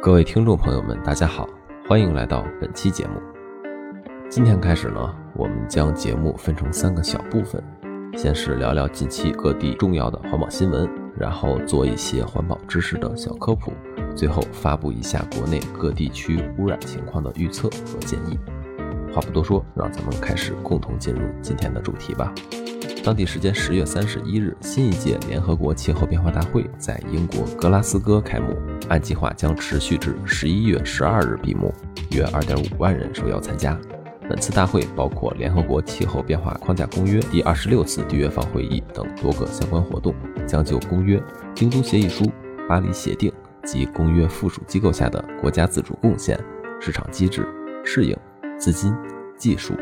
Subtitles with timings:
[0.00, 1.48] 各位听众朋友们，大家好，
[1.88, 3.20] 欢迎来到本期节目。
[4.30, 7.60] 今天开始呢，我们将节目分成三个小部分，
[8.16, 13.72] 先是聊聊近期各地重要的环保新闻，然后做一些环保知识的小科普，
[14.14, 18.38] 最后发布一下国内各地区污染情况的预测和建议。
[19.12, 22.32] 话不多说，让咱们开始共同进入今天的主题吧。
[23.04, 28.54] 当地时间十月三十一日，新一届联合国气候变化大会在英国格拉斯哥开幕，
[28.88, 31.72] 按计划将持续至十一月十二日闭幕，
[32.10, 33.78] 约二点五万人受邀参加。
[34.28, 40.14] 本次大会包括联合国气候变化框架公约第二十六次缔约方会议等多个相关活动，
[40.46, 41.22] 将就公约、
[41.54, 42.30] 京都协议书、
[42.68, 43.32] 巴黎协定
[43.64, 46.38] 及公约附属机构下的国家自主贡献、
[46.78, 47.48] 市场机制、
[47.82, 48.14] 适应、
[48.58, 48.94] 资金、
[49.38, 49.72] 技术、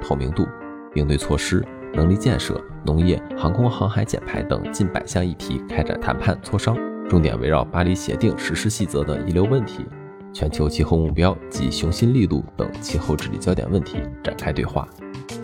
[0.00, 0.46] 透明度、
[0.94, 1.64] 应对措施。
[1.96, 6.76] 能力建设、农业、航空航海减排等近百项议题开展谈判磋商，
[7.08, 9.86] 重点围绕巴黎协定实施细则的遗留问题、
[10.30, 14.86] 全球气候目标及雄心力度等气候治理焦点问题展开对话。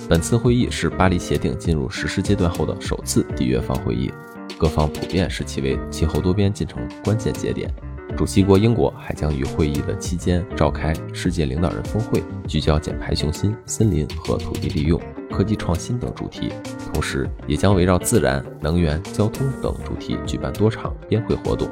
[0.08, 4.12] 本次会议是巴黎协定进入实施阶段后的首次缔约方会议，
[4.58, 7.72] 各方普遍视其为气候多边进程关键节点。
[8.16, 15.00] 主席国英国还将于会议的期间召开世界领导人峰会，聚焦减排雄心、森林和土地利用。
[15.30, 16.52] 科技创新等主题，
[16.92, 21.66] 同时也将围绕自然、能源、交通等主题举办多场边会活动。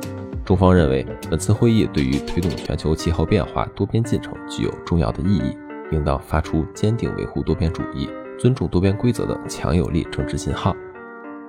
[0.47, 5.57] 中方认为，本次会议对于推动全球气候变化多边进程具有重要的意义，
[5.93, 10.75] 应当发出坚定维护多边主义、尊重多边规则的强有力政治信号。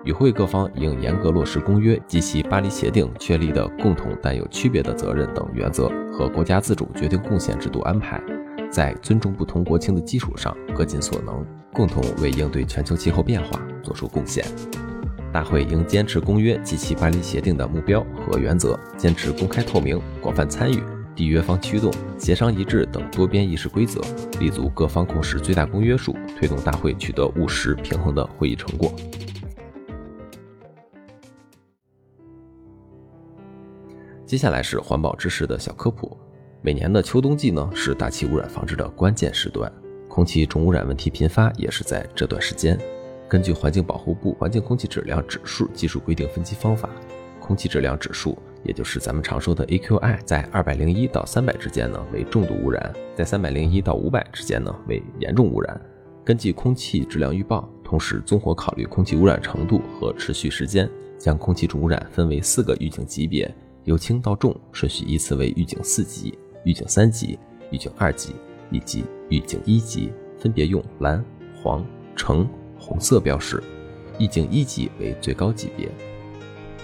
[0.04, 8.22] 与会各方应严格落实公约及其巴黎协定确立的共同但有区别的责任等原则和国家自主决定贡献制度安排，
[8.72, 11.46] 在尊重不同国情的基础上，各尽所能。
[11.74, 14.44] 共同为应对全球气候变化作出贡献。
[15.32, 20.84] 大会应坚持公约及其巴黎协定的目标和原则，坚持公开透明、广泛参与、
[21.16, 24.02] 缔约方驱动、协商一致等多边议事规则，
[24.38, 28.92] 立足各方共识最大公约数，推动大会取得务实平衡的会议成果。
[34.32, 36.18] 接下来是环保知识的小科普。
[36.62, 39.70] 每年的秋冬季呢，是大气污染防治的关键时段。
[40.08, 42.80] 空气重污染问题频发，也是在这段时间。
[43.28, 46.90] 根据环境保护部环境空气质量指数技术规定分级方法，
[47.42, 55.78] 空气质量指数，也就是咱们常说的 AQI，在二百零一到三百之间呢为重度污染，在三百零一到五百之间呢为严重污染。
[56.24, 63.54] 根据空气质量预报，同时综合考虑空气污染程度和持续时间，将空气重污染分为四个预警级别，
[63.84, 67.38] 由轻到重顺序依次为预警四级、预警三级、
[67.72, 68.34] 预警二级。
[68.74, 71.22] 以及预警一级分别用蓝、
[71.62, 72.48] 黄、橙、
[72.80, 73.62] 红色标识，
[74.18, 75.92] 预警一级为最高级别。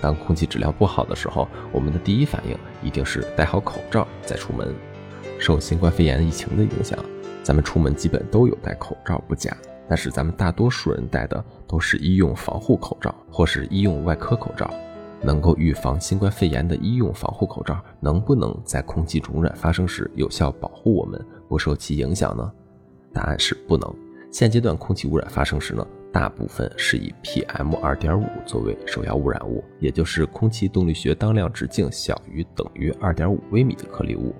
[0.01, 4.75] 当空气质量不好的时候，我们的第一反应一定是戴好口罩再出门。
[5.39, 6.99] 受新冠肺炎疫情的影响，
[7.41, 9.55] 咱们出门基本都有戴口罩不假，
[9.87, 14.69] 但是咱们大多数人戴的都是医用防护口罩或是医用外科口罩。
[15.21, 22.51] 能够预防新冠肺炎的医用防护口罩，能不能在空气重污染发生时有效保护我们不受其影响呢？
[23.13, 23.93] 答案是不能。
[24.31, 34.35] 现阶段空气污染发生时呢，大部分是以 PM 二点五作为首要污染物，也就是空气动力学当量直径小于等于二点五微米的颗粒物。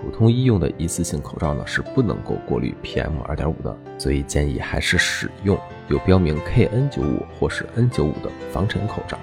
[0.00, 5.58] 普通医用的一次性口罩呢是不能够过滤 PM 二点五的，所以建议还是使用
[5.88, 9.18] 有标明 KN 九五或是 N 九五的防尘口罩。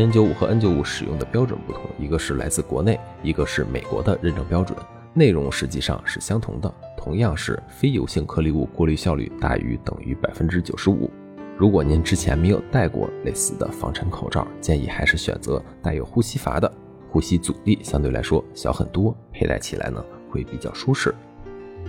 [0.00, 4.76] N 九五和 N 九五使用的标准不同，一个是来自国内，一个是美国的认证标准，
[5.14, 11.08] 内容实际上是相同的，同样是非油性颗粒物过滤效率大于等于百分之九十五。
[11.56, 16.68] 如果您之前没有戴过类似的防尘口罩，建议还是选择带有呼吸阀的，
[17.08, 21.14] 呼吸阻力相对来说小很多，佩戴起来呢会比较舒适。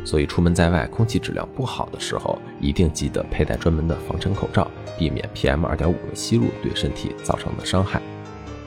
[0.04, 8.02] 所以出门在外，空气质量不好的时候，一定记得佩戴专门的防尘口罩，避免 PM 二点五的吸入对身体造成的伤害。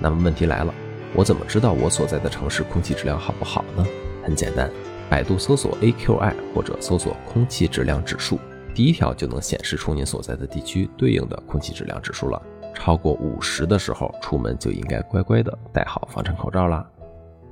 [0.01, 0.75] 那么问题来了，
[1.15, 3.85] 我怎么知道我所在的城市空气质量好不好呢？
[4.25, 4.71] 很简单，
[5.09, 8.39] 百度搜索 AQI 或者搜索空气质量指数，
[8.75, 12.43] 第一条就能显示出您所在的地区对应的空气质量指数了。
[12.75, 16.85] 超过五十的时候，出门就应该乖乖的戴好防尘口罩啦。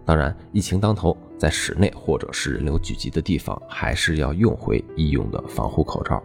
[0.07, 6.23] 当然，疫情当头，在室内或者是人流聚集的地方，还是要用回医用的防护口罩。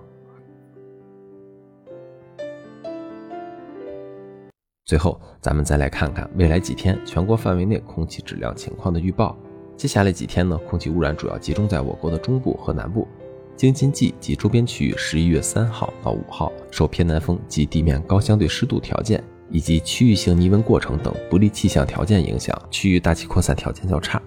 [4.85, 9.35] 最后，咱们再来看看未来几天全国范围内空气质量情况的预报。
[9.75, 13.07] 接下来几天呢，空气污染主要集中在我国的中部和南部，
[13.55, 19.23] 京津冀及周边区域，十一月三号到五号，受偏南风及地面高相对湿度条件。
[19.51, 24.21] 以及区域性逆温过程等不利气象条件影响，区域大气扩散条件较差。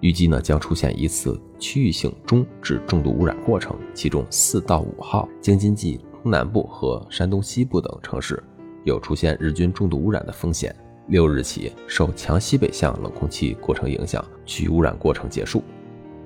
[0.00, 8.42] 预计呢将出现一次区域性中至重度污染过程，其中四到五号京津冀东南部和山东西部等城市
[8.84, 10.74] 有出现日均重度污染的风险。
[11.08, 15.62] 六日起，受强西北向冷空气过程影响，区域污染过程结束。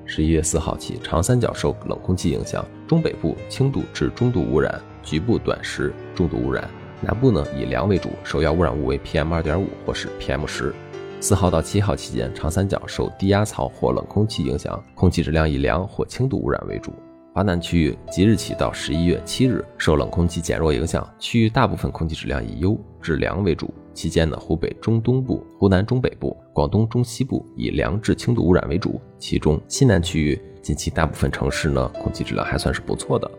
[0.04, 6.68] 十一月四号起，长三角受冷空气影响，中北部轻度至中度污染，局部短时重度污染。
[7.00, 10.74] 南部呢以良为主，首要污染物为 PM 二点五或是 PM 十。
[11.20, 16.92] 四号到七号期间，长三角受低压槽或冷空气影响，空气质量以良或轻度污染为主。
[17.34, 23.72] 华南区域即日起到十一月七日，受冷空气减弱影响，区域大部分空气质量以优至良为主。
[23.94, 33.30] 期间呢，湖北中东部、湖南中北部、广东中西部以良至轻度污染为主，其中西南区域近期大部分城市呢，空气质量还算是不错的。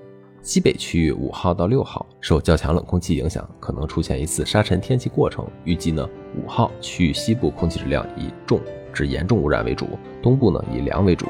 [0.49, 5.45] 西北区域五号到六号受较强冷空气影响，可能出现一次沙尘天气过程。
[5.63, 8.59] 预计呢，五号区域西部空气质量以重
[8.91, 9.85] 至严重污染为主，
[10.23, 11.27] 东部呢以良为主。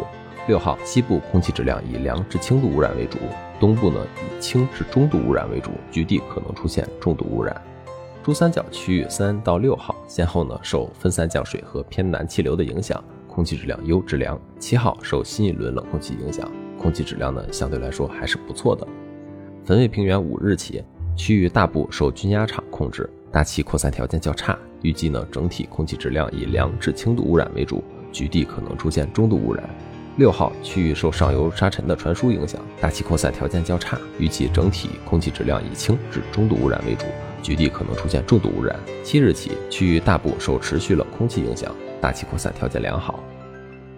[0.47, 3.17] 六号西部空气质量以良至轻度污染为主，
[3.59, 7.61] 东部呢以轻至中度污染为主，局地可能出现重度污染。
[8.23, 14.39] 珠三角区域三到六号先后呢受分散降水和偏南气流的影响，空气质量优至良。
[14.59, 16.49] 七号受新一轮冷空气影响，
[16.81, 18.87] 空气质量呢相对来说还是不错的。
[19.69, 20.83] 汾渭平原五日起
[21.15, 29.63] 区域大部受均压场控制，大气扩散条件较差，预计呢整体空气质量以良至轻度污染为主，局地可能出现中度污染。
[30.17, 37.05] 六号区域受上游沙尘的传输影响，大气扩散条件较差，预计整体空气质量以轻至中度污染为主。
[37.43, 38.75] 局地可能出现重度污染。
[39.03, 41.71] 七日起，区域大部受持续冷空气影响，
[42.01, 43.23] 大气扩散条件良好。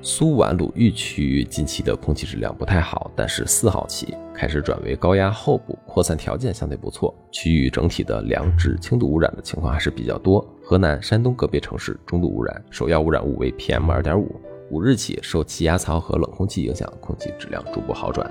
[0.03, 10.44] 苏皖鲁豫区域近期的空气质量不太好，但是四号起开始转为高压后部，扩散条件相对不错，区域整体的良至轻度污染的情况还是比较多。
[10.63, 14.36] 河南、山东个别城市中度污染，首要污染物为 PM 二点五。
[14.71, 18.27] 五日起，受气压槽和冷空气影响，空气质量逐步好转。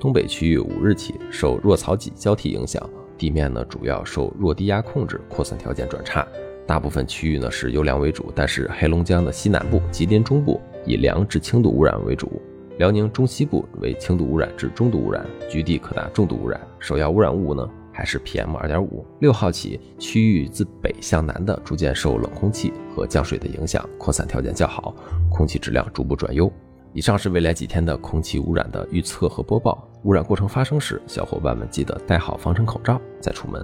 [0.00, 2.82] 东北区域五日起受弱槽挤交替影响。
[3.18, 6.26] 地面呢主要受弱低压控制，扩散条件转差，
[6.66, 12.40] 大部分区域呢是优良为主，但是黑龙江的西南部、吉林中部以良至轻度污染为主，
[12.78, 16.60] 辽宁中西部为轻度污染至中度污染，局地可达重度污染。
[16.78, 19.04] 首要污染物呢还是 PM 二点五。
[19.20, 24.94] 六号起，区域自北向南的逐渐受冷空气和降水的影响，扩散条件较好，
[25.28, 26.50] 空气质量逐步转优。
[26.92, 29.86] 以上是未来几天的空气污染的预测和播报。
[30.04, 33.62] 污染过程发生时，小伙伴们记得戴好防尘口罩再出门。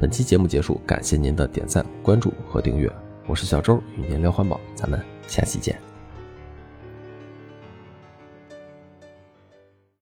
[0.00, 2.90] 本期节目结束，感谢您的点赞、关注和订阅。
[3.28, 5.91] 我是小周，与您聊环保，咱们下期见。